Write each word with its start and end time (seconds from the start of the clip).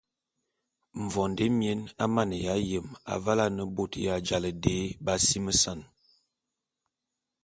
Mvondo 1.01 1.41
émien 1.47 1.81
a 2.03 2.05
maneya 2.15 2.55
yem 2.69 2.87
avale 3.13 3.41
ane 3.47 3.63
bôt 3.75 3.91
ya 4.05 4.13
ja 4.27 4.37
dé 4.63 4.75
b’asimesan. 5.03 5.79